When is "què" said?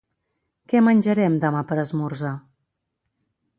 0.73-0.81